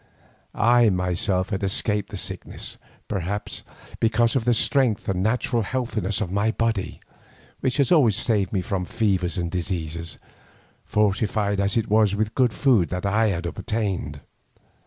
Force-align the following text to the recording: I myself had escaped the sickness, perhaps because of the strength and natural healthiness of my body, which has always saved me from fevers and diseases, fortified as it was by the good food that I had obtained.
I 0.55 0.89
myself 0.89 1.51
had 1.51 1.61
escaped 1.61 2.09
the 2.09 2.17
sickness, 2.17 2.79
perhaps 3.07 3.61
because 3.99 4.35
of 4.35 4.45
the 4.45 4.53
strength 4.55 5.07
and 5.07 5.21
natural 5.21 5.61
healthiness 5.61 6.21
of 6.21 6.31
my 6.31 6.49
body, 6.49 6.99
which 7.59 7.77
has 7.77 7.91
always 7.91 8.15
saved 8.15 8.51
me 8.51 8.61
from 8.63 8.83
fevers 8.85 9.37
and 9.37 9.51
diseases, 9.51 10.17
fortified 10.85 11.59
as 11.59 11.77
it 11.77 11.87
was 11.87 12.15
by 12.15 12.23
the 12.23 12.29
good 12.31 12.51
food 12.51 12.89
that 12.89 13.05
I 13.05 13.27
had 13.27 13.45
obtained. 13.45 14.21